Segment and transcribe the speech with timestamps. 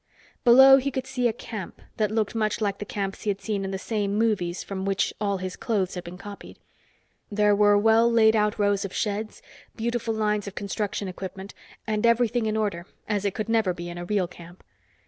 [0.43, 3.63] Below, he could see a camp that looked much like the camps he had seen
[3.63, 6.57] in the same movies from which all his clothes had been copied.
[7.31, 9.43] There were well laid out rows of sheds,
[9.75, 11.53] beautiful lines of construction equipment
[11.85, 14.63] and everything in order, as it could never be in a real camp.